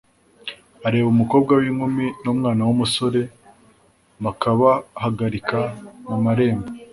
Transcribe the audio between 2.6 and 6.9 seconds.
w’umusore, bakabahagarika mu marembo,